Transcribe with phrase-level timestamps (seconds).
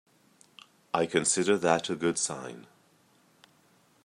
[0.95, 2.65] I consider that a good sign.